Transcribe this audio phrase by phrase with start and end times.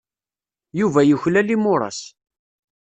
[0.79, 1.99] Yuba yuklal imuras.